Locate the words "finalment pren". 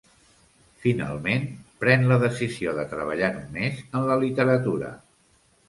0.85-2.07